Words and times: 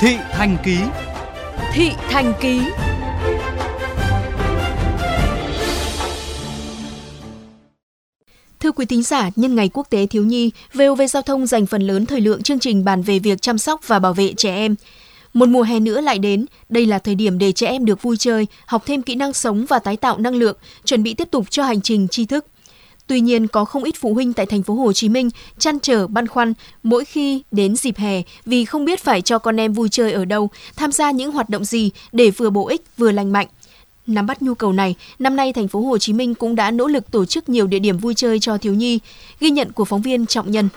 Thị 0.00 0.16
Thành 0.32 0.56
Ký 0.64 0.78
Thị 1.72 1.90
Thành 2.10 2.32
Ký 2.40 2.60
Thưa 8.60 8.72
quý 8.72 8.86
thính 8.86 9.02
giả, 9.02 9.30
nhân 9.36 9.54
ngày 9.54 9.70
quốc 9.72 9.90
tế 9.90 10.06
thiếu 10.06 10.24
nhi, 10.24 10.50
VOV 10.74 11.02
Giao 11.10 11.22
thông 11.22 11.46
dành 11.46 11.66
phần 11.66 11.82
lớn 11.82 12.06
thời 12.06 12.20
lượng 12.20 12.42
chương 12.42 12.58
trình 12.58 12.84
bàn 12.84 13.02
về 13.02 13.18
việc 13.18 13.42
chăm 13.42 13.58
sóc 13.58 13.80
và 13.86 13.98
bảo 13.98 14.14
vệ 14.14 14.34
trẻ 14.36 14.54
em. 14.54 14.74
Một 15.32 15.48
mùa 15.48 15.62
hè 15.62 15.80
nữa 15.80 16.00
lại 16.00 16.18
đến, 16.18 16.46
đây 16.68 16.86
là 16.86 16.98
thời 16.98 17.14
điểm 17.14 17.38
để 17.38 17.52
trẻ 17.52 17.66
em 17.66 17.84
được 17.84 18.02
vui 18.02 18.16
chơi, 18.16 18.46
học 18.66 18.82
thêm 18.86 19.02
kỹ 19.02 19.14
năng 19.14 19.32
sống 19.32 19.66
và 19.68 19.78
tái 19.78 19.96
tạo 19.96 20.18
năng 20.18 20.34
lượng, 20.34 20.56
chuẩn 20.84 21.02
bị 21.02 21.14
tiếp 21.14 21.28
tục 21.30 21.50
cho 21.50 21.62
hành 21.62 21.80
trình 21.80 22.08
tri 22.08 22.26
thức. 22.26 22.46
Tuy 23.06 23.20
nhiên, 23.20 23.48
có 23.48 23.64
không 23.64 23.84
ít 23.84 23.94
phụ 24.00 24.14
huynh 24.14 24.32
tại 24.32 24.46
thành 24.46 24.62
phố 24.62 24.74
Hồ 24.74 24.92
Chí 24.92 25.08
Minh 25.08 25.30
chăn 25.58 25.80
trở 25.80 26.06
băn 26.06 26.26
khoăn 26.26 26.52
mỗi 26.82 27.04
khi 27.04 27.42
đến 27.50 27.76
dịp 27.76 27.96
hè 27.96 28.22
vì 28.44 28.64
không 28.64 28.84
biết 28.84 29.00
phải 29.00 29.22
cho 29.22 29.38
con 29.38 29.60
em 29.60 29.72
vui 29.72 29.88
chơi 29.88 30.12
ở 30.12 30.24
đâu, 30.24 30.50
tham 30.76 30.92
gia 30.92 31.10
những 31.10 31.32
hoạt 31.32 31.48
động 31.48 31.64
gì 31.64 31.90
để 32.12 32.30
vừa 32.30 32.50
bổ 32.50 32.68
ích 32.68 32.82
vừa 32.96 33.12
lành 33.12 33.32
mạnh. 33.32 33.46
Nắm 34.06 34.26
bắt 34.26 34.42
nhu 34.42 34.54
cầu 34.54 34.72
này, 34.72 34.94
năm 35.18 35.36
nay 35.36 35.52
thành 35.52 35.68
phố 35.68 35.80
Hồ 35.80 35.98
Chí 35.98 36.12
Minh 36.12 36.34
cũng 36.34 36.54
đã 36.54 36.70
nỗ 36.70 36.86
lực 36.86 37.10
tổ 37.10 37.24
chức 37.24 37.48
nhiều 37.48 37.66
địa 37.66 37.78
điểm 37.78 37.98
vui 37.98 38.14
chơi 38.14 38.40
cho 38.40 38.58
thiếu 38.58 38.74
nhi, 38.74 39.00
ghi 39.40 39.50
nhận 39.50 39.72
của 39.72 39.84
phóng 39.84 40.02
viên 40.02 40.26
Trọng 40.26 40.50
Nhân. 40.50 40.68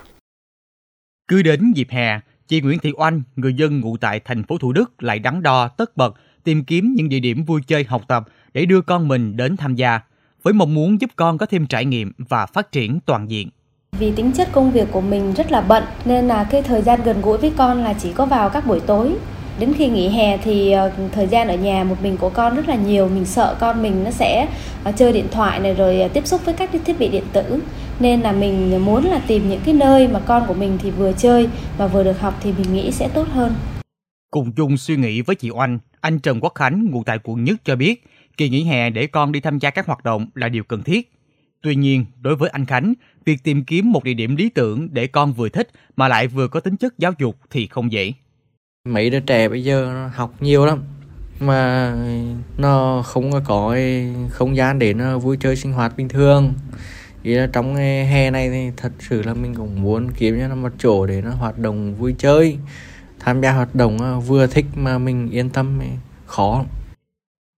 Cứ 1.28 1.42
đến 1.42 1.74
dịp 1.76 1.88
hè, 1.90 2.20
chị 2.48 2.62
Nguyễn 2.62 2.80
Thị 2.80 2.92
Oanh, 2.98 3.22
người 3.36 3.54
dân 3.54 3.80
ngụ 3.80 3.98
tại 3.98 4.20
thành 4.26 4.44
phố 4.44 4.58
Thủ 4.58 4.74
Đức 4.74 5.04
lại 5.04 5.20
đắn 5.20 5.44
đo 5.44 5.68
tất 5.68 5.98
bật 5.98 6.14
tìm 6.44 6.64
kiếm 6.64 6.94
những 6.96 7.10
địa 7.10 7.20
điểm 7.20 7.44
vui 7.44 7.62
chơi 7.68 7.84
học 7.84 8.02
tập 8.08 8.28
để 8.54 8.66
đưa 8.66 8.82
con 8.82 9.08
mình 9.08 9.38
đến 9.38 9.58
tham 9.58 9.76
gia, 9.76 10.00
với 10.44 10.54
mong 10.54 10.74
muốn 10.74 11.02
giúp 11.02 11.10
con 11.16 11.38
có 11.38 11.46
thêm 11.46 11.68
trải 11.68 11.86
nghiệm 11.86 12.12
và 12.18 12.46
phát 12.46 12.72
triển 12.72 13.00
toàn 13.06 13.32
diện. 13.32 13.50
Vì 14.00 14.12
tính 14.12 14.32
chất 14.32 14.50
công 14.52 14.72
việc 14.72 14.88
của 14.92 15.02
mình 15.02 15.34
rất 15.34 15.52
là 15.52 15.62
bận 15.62 15.84
nên 16.06 16.28
là 16.28 16.44
cái 16.44 16.62
thời 16.62 16.82
gian 16.82 17.00
gần 17.04 17.22
gũi 17.22 17.38
với 17.38 17.52
con 17.58 17.84
là 17.84 17.94
chỉ 17.94 18.14
có 18.14 18.26
vào 18.26 18.50
các 18.50 18.68
buổi 18.68 18.80
tối 18.80 19.16
đến 19.60 19.74
khi 19.78 19.88
nghỉ 19.88 20.10
hè 20.10 20.38
thì 20.38 20.76
uh, 20.88 21.12
thời 21.12 21.28
gian 21.28 21.48
ở 21.48 21.56
nhà 21.56 21.84
một 21.84 21.96
mình 22.04 22.18
của 22.18 22.30
con 22.30 22.56
rất 22.56 22.68
là 22.68 22.76
nhiều 22.76 23.10
mình 23.10 23.26
sợ 23.26 23.56
con 23.60 23.82
mình 23.84 24.04
nó 24.04 24.12
sẽ 24.12 24.48
uh, 24.90 24.96
chơi 24.98 25.14
điện 25.14 25.28
thoại 25.32 25.60
này 25.60 25.74
rồi 25.74 26.02
uh, 26.06 26.14
tiếp 26.14 26.28
xúc 26.28 26.46
với 26.46 26.54
các 26.54 26.70
thiết 26.86 27.00
bị 27.00 27.08
điện 27.08 27.24
tử 27.34 27.62
nên 28.00 28.22
là 28.22 28.32
mình 28.32 28.86
muốn 28.86 29.06
là 29.06 29.22
tìm 29.28 29.50
những 29.50 29.62
cái 29.66 29.74
nơi 29.74 30.08
mà 30.08 30.20
con 30.20 30.44
của 30.48 30.54
mình 30.54 30.78
thì 30.82 30.92
vừa 30.92 31.12
chơi 31.14 31.50
mà 31.78 31.88
vừa 31.88 32.04
được 32.04 32.20
học 32.20 32.40
thì 32.42 32.54
mình 32.58 32.74
nghĩ 32.74 32.92
sẽ 32.92 33.10
tốt 33.14 33.28
hơn. 33.28 33.54
Cùng 34.32 34.52
chung 34.52 34.78
suy 34.78 34.96
nghĩ 34.96 35.22
với 35.22 35.36
chị 35.36 35.50
Oanh, 35.50 35.80
anh 36.02 36.20
Trần 36.20 36.40
Quốc 36.42 36.54
Khánh 36.56 36.86
ngụ 36.92 37.04
tại 37.04 37.20
quận 37.24 37.44
Nhất 37.44 37.56
cho 37.66 37.76
biết 37.76 38.04
kỳ 38.40 38.50
nghỉ 38.50 38.64
hè 38.64 38.90
để 38.90 39.08
con 39.08 39.32
đi 39.32 39.40
tham 39.40 39.60
gia 39.60 39.70
các 39.70 39.86
hoạt 39.86 40.04
động 40.04 40.28
là 40.36 40.50
điều 40.50 40.64
cần 40.64 40.84
thiết. 40.84 41.12
Tuy 41.62 41.76
nhiên, 41.76 42.06
đối 42.22 42.36
với 42.36 42.50
anh 42.50 42.66
Khánh, 42.66 42.94
việc 43.26 43.44
tìm 43.44 43.64
kiếm 43.64 43.92
một 43.92 44.04
địa 44.04 44.14
điểm 44.14 44.36
lý 44.36 44.50
tưởng 44.50 44.88
để 44.92 45.08
con 45.08 45.34
vừa 45.34 45.50
thích 45.50 45.70
mà 45.96 46.08
lại 46.08 46.28
vừa 46.28 46.48
có 46.48 46.60
tính 46.60 46.78
chất 46.78 46.94
giáo 46.98 47.14
dục 47.20 47.36
thì 47.50 47.68
không 47.68 47.92
dễ. 47.92 48.14
Mấy 48.90 49.10
đứa 49.10 49.20
trẻ 49.20 49.50
bây 49.50 49.64
giờ 49.64 49.92
nó 49.94 50.08
học 50.08 50.34
nhiều 50.40 50.66
lắm 50.66 50.84
mà 51.40 51.94
nó 52.58 53.02
không 53.06 53.32
có 53.46 53.76
không 54.30 54.56
gian 54.56 54.80
để 54.80 54.94
nó 54.94 55.18
vui 55.18 55.38
chơi 55.40 55.56
sinh 55.56 55.72
hoạt 55.72 55.98
bình 55.98 56.10
thường. 56.10 56.54
Ý 57.24 57.34
là 57.34 57.50
trong 57.54 57.76
hè 57.76 58.32
này 58.32 58.50
thì 58.50 58.72
thật 58.78 58.92
sự 59.00 59.22
là 59.22 59.34
mình 59.34 59.56
cũng 59.56 59.82
muốn 59.82 60.10
kiếm 60.18 60.40
cho 60.40 60.48
nó 60.48 60.56
một 60.56 60.72
chỗ 60.80 61.06
để 61.06 61.22
nó 61.22 61.32
hoạt 61.32 61.58
động 61.58 61.96
vui 61.96 62.16
chơi 62.18 62.58
tham 63.20 63.42
gia 63.42 63.52
hoạt 63.52 63.76
động 63.76 64.02
à, 64.02 64.20
vừa 64.20 64.48
thích 64.48 64.66
mà 64.76 64.98
mình 64.98 65.30
yên 65.30 65.50
tâm 65.50 65.80
khó. 66.26 66.66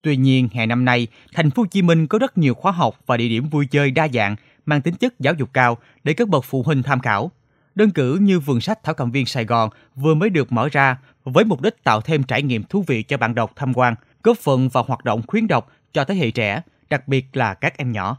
Tuy 0.03 0.17
nhiên, 0.17 0.49
hè 0.53 0.67
năm 0.67 0.85
nay, 0.85 1.07
thành 1.35 1.51
phố 1.51 1.63
Hồ 1.63 1.67
Chí 1.67 1.83
Minh 1.83 2.07
có 2.07 2.19
rất 2.19 2.39
nhiều 2.39 2.55
khóa 2.55 2.73
học 2.73 2.99
và 3.07 3.17
địa 3.17 3.29
điểm 3.29 3.49
vui 3.49 3.67
chơi 3.67 3.91
đa 3.91 4.09
dạng 4.09 4.37
mang 4.67 4.83
tính 4.83 4.95
chất 4.95 5.21
giáo 5.21 5.35
dục 5.35 5.51
cao 5.53 5.79
để 6.05 6.13
các 6.13 6.29
bậc 6.29 6.45
phụ 6.45 6.63
huynh 6.63 6.83
tham 6.83 7.01
khảo. 7.01 7.31
Đơn 7.75 7.91
cử 7.91 8.19
như 8.21 8.41
vườn 8.41 8.61
sách 8.61 8.85
Thảo 8.85 8.95
Cầm 8.95 9.11
viên 9.11 9.27
Sài 9.27 9.45
Gòn 9.45 9.71
vừa 9.95 10.15
mới 10.15 10.31
được 10.31 10.53
mở 10.53 10.69
ra 10.73 10.99
với 11.25 11.45
mục 11.45 11.61
đích 11.61 11.85
tạo 11.85 12.01
thêm 12.01 12.23
trải 12.23 12.43
nghiệm 12.43 12.65
thú 12.65 12.85
vị 12.87 13.03
cho 13.03 13.17
bạn 13.17 13.35
đọc 13.35 13.53
tham 13.57 13.75
quan, 13.75 13.95
góp 14.23 14.39
phần 14.39 14.69
vào 14.69 14.85
hoạt 14.85 15.05
động 15.05 15.23
khuyến 15.27 15.47
đọc 15.47 15.73
cho 15.93 16.05
thế 16.05 16.15
hệ 16.15 16.31
trẻ, 16.31 16.63
đặc 16.91 17.09
biệt 17.09 17.27
là 17.33 17.55
các 17.55 17.79
em 17.79 17.93
nhỏ. 17.93 18.17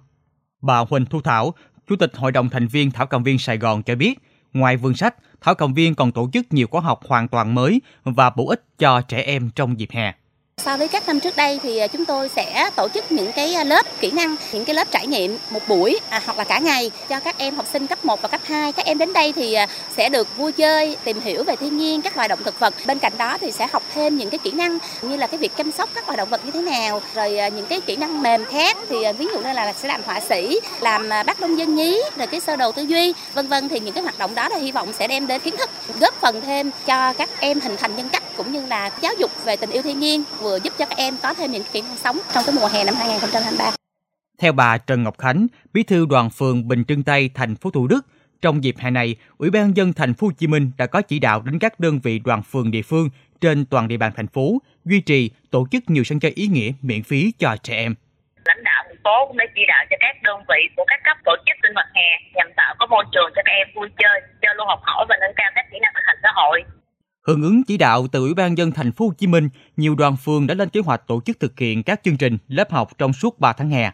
Bà 0.62 0.78
Huỳnh 0.78 1.06
Thu 1.06 1.22
Thảo, 1.22 1.54
Chủ 1.88 1.96
tịch 1.96 2.12
Hội 2.16 2.32
đồng 2.32 2.50
thành 2.50 2.68
viên 2.68 2.92
Thảo 2.92 3.08
Cầm 3.08 3.24
viên 3.24 3.38
Sài 3.38 3.58
Gòn 3.58 3.84
cho 3.84 3.96
biết, 3.96 4.20
ngoài 4.54 4.78
vườn 4.78 4.96
sách, 4.96 5.16
Thảo 5.42 5.56
Cầm 5.56 5.74
viên 5.74 5.96
còn 5.96 6.12
tổ 6.12 6.30
chức 6.34 6.54
nhiều 6.54 6.68
khóa 6.68 6.82
học 6.82 7.00
hoàn 7.08 7.28
toàn 7.28 7.56
mới 7.56 7.82
và 8.04 8.30
bổ 8.30 8.48
ích 8.48 8.64
cho 8.78 9.02
trẻ 9.02 9.22
em 9.22 9.50
trong 9.50 9.80
dịp 9.80 9.90
hè. 9.92 10.14
So 10.66 10.78
với 10.78 10.88
các 10.88 11.08
năm 11.08 11.20
trước 11.20 11.36
đây 11.36 11.60
thì 11.64 11.78
à, 11.78 11.88
chúng 11.88 12.06
tôi 12.06 12.30
sẽ 12.36 12.70
tổ 12.76 12.88
chức 12.94 13.12
những 13.12 13.32
cái 13.32 13.54
à, 13.54 13.64
lớp 13.64 13.86
kỹ 14.00 14.12
năng, 14.12 14.36
những 14.52 14.66
cái 14.66 14.76
lớp 14.76 14.88
trải 14.92 15.08
nghiệm 15.08 15.38
một 15.50 15.68
buổi 15.68 16.00
à, 16.10 16.22
hoặc 16.26 16.38
là 16.38 16.44
cả 16.44 16.60
ngày 16.60 16.92
cho 17.10 17.20
các 17.20 17.38
em 17.38 17.56
học 17.56 17.66
sinh 17.74 17.88
cấp 17.88 18.06
1 18.06 18.22
và 18.22 18.28
cấp 18.28 18.42
2. 18.44 18.72
Các 18.72 18.86
em 18.86 18.98
đến 18.98 19.14
đây 19.14 19.34
thì 19.34 19.54
à, 19.54 19.68
sẽ 19.98 20.10
được 20.10 20.38
vui 20.38 20.52
chơi, 20.52 20.98
tìm 21.04 21.22
hiểu 21.22 21.44
về 21.44 21.56
thiên 21.56 21.78
nhiên, 21.78 22.02
các 22.02 22.18
loài 22.18 22.28
động 22.28 22.40
thực 22.44 22.60
vật. 22.60 22.74
Bên 22.86 23.00
cạnh 23.00 23.14
đó 23.18 23.38
thì 23.42 23.52
sẽ 23.52 23.68
học 23.72 23.84
thêm 23.94 24.18
những 24.18 24.30
cái 24.30 24.38
kỹ 24.38 24.52
năng 24.52 24.78
như 25.02 25.18
là 25.18 25.28
cái 25.28 25.38
việc 25.38 25.56
chăm 25.58 25.72
sóc 25.72 25.90
các 25.94 26.08
loài 26.08 26.18
động 26.18 26.30
vật 26.30 26.46
như 26.46 26.52
thế 26.52 26.62
nào, 26.62 27.02
rồi 27.16 27.32
những 27.56 27.66
cái 27.66 27.82
kỹ 27.82 27.96
năng 27.96 28.22
mềm 28.22 28.46
khác 28.46 28.78
thì 28.90 28.98
ví 29.18 29.28
dụ 29.34 29.40
như 29.40 29.54
là 29.54 29.74
sẽ 29.74 29.88
làm 29.88 30.02
họa 30.06 30.20
sĩ, 30.20 30.60
làm 30.80 31.10
bác 31.10 31.40
nông 31.40 31.58
dân 31.58 31.76
nhí, 31.76 32.02
rồi 32.18 32.28
cái 32.28 32.40
sơ 32.40 32.56
đồ 32.56 32.72
tư 32.72 32.82
duy, 32.82 33.14
vân 33.34 33.48
vân 33.48 33.70
thì 33.70 33.80
những 33.80 33.94
cái 33.94 34.04
hoạt 34.04 34.20
động 34.20 34.36
đó 34.36 34.50
là 34.50 34.58
hy 34.58 34.72
vọng 34.72 34.94
sẽ 35.00 35.08
đem 35.08 35.28
đến 35.28 35.42
kiến 35.42 35.58
thức, 35.58 35.70
góp 36.00 36.22
phần 36.22 36.42
thêm 36.42 36.72
cho 36.86 37.14
các 37.14 37.30
em 37.40 37.60
hình 37.60 37.78
thành 37.78 37.96
nhân 37.96 38.10
cách 38.10 38.24
cũng 38.38 38.52
như 38.52 38.66
là 38.66 38.90
giáo 39.02 39.14
dục 39.20 39.32
về 39.46 39.56
tình 39.58 39.70
yêu 39.70 39.82
thiên 39.82 40.00
nhiên 40.00 40.24
vừa 40.40 40.58
giúp 40.64 40.74
cho 40.78 40.86
các 40.86 40.98
em 40.98 41.14
có 41.24 41.34
thêm 41.34 41.52
những 41.52 41.64
kỹ 41.74 41.82
năng 41.82 41.98
sống 41.98 42.18
trong 42.34 42.44
cái 42.46 42.56
mùa 42.56 42.68
hè 42.68 42.84
năm 42.84 42.96
2023. 42.96 43.72
Theo 44.40 44.52
bà 44.52 44.78
Trần 44.78 45.04
Ngọc 45.04 45.18
Khánh, 45.18 45.48
Bí 45.74 45.84
thư 45.84 46.06
đoàn 46.10 46.30
phường 46.30 46.68
Bình 46.68 46.84
Trưng 46.88 47.04
Tây, 47.04 47.30
thành 47.34 47.56
phố 47.56 47.72
Thủ 47.72 47.88
Đức, 47.88 48.06
trong 48.42 48.64
dịp 48.64 48.76
hè 48.78 48.90
này, 48.92 49.16
Ủy 49.38 49.50
ban 49.50 49.78
dân 49.78 49.94
thành 49.94 50.14
phố 50.14 50.28
Hồ 50.28 50.34
Chí 50.38 50.48
Minh 50.48 50.72
đã 50.78 50.86
có 50.86 51.02
chỉ 51.02 51.20
đạo 51.20 51.42
đến 51.46 51.60
các 51.60 51.80
đơn 51.80 52.00
vị 52.04 52.20
đoàn 52.20 52.42
phường 52.44 52.72
địa 52.72 52.82
phương 52.82 53.10
trên 53.42 53.66
toàn 53.66 53.88
địa 53.88 53.98
bàn 53.98 54.12
thành 54.16 54.28
phố 54.28 54.62
duy 54.86 55.02
trì 55.02 55.30
tổ 55.52 55.68
chức 55.72 55.84
nhiều 55.88 56.04
sân 56.04 56.20
chơi 56.20 56.32
ý 56.36 56.48
nghĩa 56.48 56.72
miễn 56.82 57.04
phí 57.04 57.32
cho 57.40 57.56
trẻ 57.64 57.76
em. 57.76 57.96
Lãnh 58.46 58.64
đạo 58.64 58.84
thành 58.88 59.02
phố 59.04 59.28
cũng 59.28 59.38
đã 59.38 59.46
chỉ 59.56 59.62
đạo 59.68 59.86
cho 59.90 59.98
các 60.00 60.16
đơn 60.24 60.40
vị 60.50 60.62
của 60.76 60.86
các 60.88 61.00
cấp 61.04 61.18
tổ 61.26 61.36
chức 61.46 61.58
sinh 61.64 61.74
hoạt 61.76 61.88
hè 61.96 62.10
nhằm 62.36 62.48
tạo 62.58 62.76
có 62.80 62.86
môi 62.86 63.04
trường 63.12 63.30
cho 63.36 63.42
các 63.46 63.52
em 63.52 63.68
vui 63.76 63.90
chơi, 64.02 64.22
giao 64.42 64.54
lưu 64.56 64.68
học 64.68 64.80
hỏi 64.84 65.06
và 65.10 65.16
nâng 65.22 65.36
cao 65.36 65.52
các 65.56 65.66
kỹ 65.72 65.78
năng 65.82 65.94
thực 65.96 66.06
hành 66.06 66.20
xã 66.24 66.32
hội. 66.36 66.64
Hưởng 67.22 67.42
ứng 67.42 67.64
chỉ 67.64 67.78
đạo 67.78 68.08
từ 68.08 68.20
Ủy 68.20 68.34
ban 68.34 68.58
dân 68.58 68.72
thành 68.72 68.92
phố 68.92 69.06
Hồ 69.06 69.14
Chí 69.18 69.28
Minh, 69.28 69.50
nhiều 69.78 69.96
đoàn 69.96 70.18
phường 70.18 70.48
đã 70.48 70.56
lên 70.56 70.70
kế 70.70 70.80
hoạch 70.80 71.08
tổ 71.08 71.22
chức 71.26 71.40
thực 71.40 71.60
hiện 71.60 71.84
các 71.84 72.02
chương 72.04 72.18
trình 72.18 72.38
lớp 72.48 72.72
học 72.72 72.98
trong 72.98 73.14
suốt 73.14 73.40
3 73.40 73.54
tháng 73.54 73.70
hè. 73.70 73.92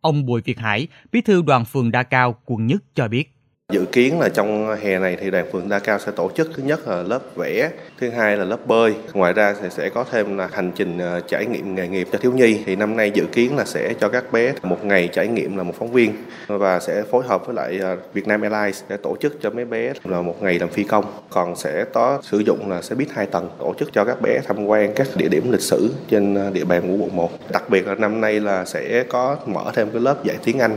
Ông 0.00 0.26
Bùi 0.26 0.40
Việt 0.40 0.58
Hải, 0.58 0.88
Bí 1.12 1.20
thư 1.20 1.42
đoàn 1.42 1.64
phường 1.64 1.90
Đa 1.90 2.02
Cao, 2.02 2.36
quận 2.44 2.66
Nhất 2.66 2.82
cho 2.94 3.08
biết. 3.08 3.34
Dự 3.72 3.84
kiến 3.92 4.20
là 4.20 4.28
trong 4.28 4.76
hè 4.76 4.98
này 4.98 5.16
thì 5.20 5.30
đoàn 5.30 5.46
phường 5.52 5.68
Đa 5.68 5.78
Cao 5.78 5.98
sẽ 5.98 6.12
tổ 6.12 6.30
chức 6.36 6.50
thứ 6.54 6.62
nhất 6.62 6.88
là 6.88 7.02
lớp 7.02 7.36
vẽ, 7.36 7.70
thứ 8.00 8.10
hai 8.10 8.36
là 8.36 8.44
lớp 8.44 8.66
bơi. 8.66 8.94
Ngoài 9.12 9.32
ra 9.32 9.54
sẽ 9.62 9.68
sẽ 9.68 9.88
có 9.88 10.04
thêm 10.10 10.38
là 10.38 10.48
hành 10.52 10.72
trình 10.74 10.98
ờ, 10.98 11.20
trải 11.20 11.46
nghiệm 11.46 11.74
nghề 11.74 11.88
nghiệp 11.88 12.08
cho 12.12 12.18
thiếu 12.18 12.32
nhi. 12.32 12.60
Thì 12.66 12.76
năm 12.76 12.96
nay 12.96 13.10
dự 13.10 13.24
kiến 13.32 13.56
là 13.56 13.64
sẽ 13.64 13.94
cho 14.00 14.08
các 14.08 14.32
bé 14.32 14.52
một 14.62 14.84
ngày 14.84 15.08
trải 15.12 15.28
nghiệm 15.28 15.56
là 15.56 15.62
một 15.62 15.74
phóng 15.78 15.92
viên 15.92 16.12
và 16.46 16.80
sẽ 16.80 17.02
phối 17.10 17.24
hợp 17.26 17.46
với 17.46 17.54
lại 17.54 17.78
ờ, 17.78 17.96
Vietnam 18.12 18.40
Airlines 18.40 18.82
để 18.88 18.96
tổ 18.96 19.16
chức 19.20 19.36
cho 19.40 19.50
mấy 19.50 19.64
bé 19.64 19.92
là 20.04 20.22
một 20.22 20.42
ngày 20.42 20.58
làm 20.58 20.68
phi 20.68 20.84
công. 20.84 21.04
Còn 21.30 21.56
sẽ 21.56 21.84
có 21.92 22.18
sử 22.22 22.38
dụng 22.38 22.70
là 22.70 22.82
xe 22.82 22.94
buýt 22.94 23.08
hai 23.10 23.26
tầng 23.26 23.48
tổ 23.58 23.74
chức 23.78 23.92
cho 23.92 24.04
các 24.04 24.22
bé 24.22 24.40
tham 24.46 24.66
quan 24.66 24.92
các 24.94 25.08
địa 25.16 25.28
điểm 25.28 25.52
lịch 25.52 25.62
sử 25.62 25.94
trên 26.08 26.34
ờ, 26.34 26.50
địa 26.50 26.64
bàn 26.64 26.82
của 26.82 27.04
quận 27.04 27.16
1. 27.16 27.30
Đặc 27.52 27.70
biệt 27.70 27.86
là 27.86 27.94
năm 27.94 28.20
nay 28.20 28.40
là 28.40 28.64
sẽ 28.64 29.04
có 29.08 29.36
mở 29.46 29.70
thêm 29.74 29.90
cái 29.90 30.00
lớp 30.00 30.24
dạy 30.24 30.36
tiếng 30.44 30.58
Anh 30.58 30.76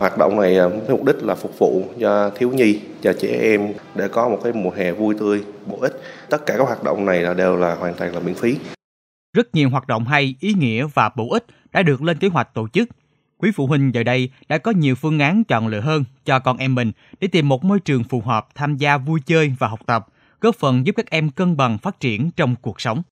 Hoạt 0.00 0.18
động 0.18 0.40
này 0.40 0.54
với 0.54 0.88
mục 0.88 1.04
đích 1.04 1.22
là 1.22 1.34
phục 1.34 1.58
vụ 1.58 1.84
cho 2.00 2.30
thiếu 2.30 2.50
nhi, 2.50 2.80
cho 3.02 3.12
trẻ 3.20 3.38
em 3.42 3.72
để 3.94 4.08
có 4.08 4.28
một 4.28 4.38
cái 4.44 4.52
mùa 4.52 4.70
hè 4.70 4.92
vui 4.92 5.14
tươi, 5.18 5.44
bổ 5.66 5.78
ích. 5.80 5.92
Tất 6.30 6.46
cả 6.46 6.54
các 6.58 6.64
hoạt 6.64 6.84
động 6.84 7.06
này 7.06 7.20
là 7.20 7.34
đều 7.34 7.56
là 7.56 7.74
hoàn 7.74 7.94
toàn 7.94 8.14
là 8.14 8.20
miễn 8.20 8.34
phí. 8.34 8.56
Rất 9.36 9.54
nhiều 9.54 9.70
hoạt 9.70 9.86
động 9.86 10.04
hay, 10.04 10.34
ý 10.40 10.54
nghĩa 10.54 10.86
và 10.94 11.10
bổ 11.16 11.32
ích 11.32 11.44
đã 11.72 11.82
được 11.82 12.02
lên 12.02 12.18
kế 12.18 12.28
hoạch 12.28 12.54
tổ 12.54 12.68
chức. 12.68 12.88
Quý 13.38 13.50
phụ 13.54 13.66
huynh 13.66 13.90
giờ 13.94 14.02
đây 14.02 14.30
đã 14.48 14.58
có 14.58 14.70
nhiều 14.70 14.94
phương 14.94 15.18
án 15.18 15.44
chọn 15.44 15.66
lựa 15.66 15.80
hơn 15.80 16.04
cho 16.24 16.38
con 16.38 16.56
em 16.56 16.74
mình 16.74 16.92
để 17.20 17.28
tìm 17.28 17.48
một 17.48 17.64
môi 17.64 17.80
trường 17.80 18.04
phù 18.04 18.20
hợp 18.20 18.48
tham 18.54 18.76
gia 18.76 18.98
vui 18.98 19.20
chơi 19.26 19.54
và 19.58 19.68
học 19.68 19.80
tập, 19.86 20.06
góp 20.40 20.56
phần 20.56 20.86
giúp 20.86 20.92
các 20.96 21.10
em 21.10 21.30
cân 21.30 21.56
bằng 21.56 21.78
phát 21.78 22.00
triển 22.00 22.30
trong 22.36 22.54
cuộc 22.62 22.80
sống. 22.80 23.02